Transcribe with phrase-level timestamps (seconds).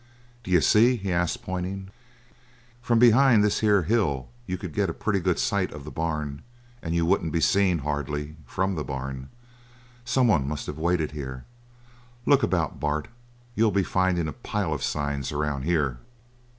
[0.43, 1.91] "D'you see?" he asked, pointing.
[2.81, 6.41] "From behind this here hill you could get a pretty good sight of the barn
[6.81, 9.29] and you wouldn't be seen, hardly, from the barn.
[10.03, 11.45] Someone must have waited here.
[12.25, 13.09] Look about, Bart,
[13.53, 15.99] you'll be findin' a pile of signs, around here.